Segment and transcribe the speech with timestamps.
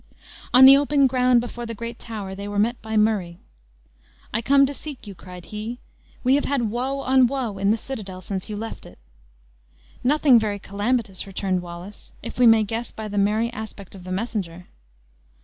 [0.51, 3.37] On the open ground before the great tower they were met by Murray.
[4.33, 5.77] "I come to seek you," cried he.
[6.23, 8.97] "We have had woe on woe in the citadel since you left it."
[10.03, 14.11] "Nothing very calamitous," returned Wallace, "if we may guess by the merry aspect of the
[14.11, 14.65] messenger."